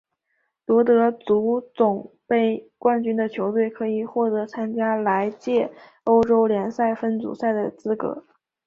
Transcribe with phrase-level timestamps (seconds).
[0.65, 5.71] 夺得足总杯冠军的球队可以获得参加来届
[6.05, 8.25] 欧洲联赛分组赛的资格。